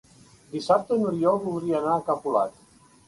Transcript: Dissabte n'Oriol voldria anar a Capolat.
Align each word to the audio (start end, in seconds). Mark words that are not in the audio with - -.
Dissabte 0.53 0.97
n'Oriol 1.01 1.37
voldria 1.43 1.77
anar 1.83 1.93
a 1.99 2.03
Capolat. 2.09 2.57